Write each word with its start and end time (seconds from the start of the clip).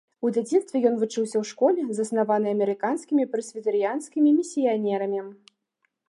У 0.25 0.29
дзяцінстве 0.35 0.79
ён 0.89 0.95
вучыўся 1.01 1.35
ў 1.41 1.49
школе, 1.49 1.81
заснаванай 1.97 2.55
амерыканскімі 2.57 3.23
прэсвітарыянскімі 3.33 4.29
місіянерамі. 4.39 5.21